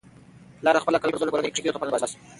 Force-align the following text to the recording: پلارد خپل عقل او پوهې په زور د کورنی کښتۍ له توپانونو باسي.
پلارد 0.59 0.81
خپل 0.83 0.95
عقل 0.97 1.05
او 1.09 1.11
پوهې 1.11 1.15
په 1.15 1.19
زور 1.19 1.27
د 1.27 1.31
کورنی 1.33 1.49
کښتۍ 1.53 1.69
له 1.69 1.73
توپانونو 1.73 1.93
باسي. 1.95 2.17